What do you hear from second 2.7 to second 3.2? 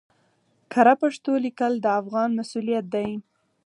دی